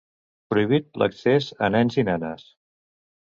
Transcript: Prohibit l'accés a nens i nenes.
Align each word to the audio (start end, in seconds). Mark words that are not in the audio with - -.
Prohibit 0.53 0.97
l'accés 1.01 1.51
a 1.67 1.69
nens 1.77 1.99
i 2.01 2.07
nenes. 2.09 2.49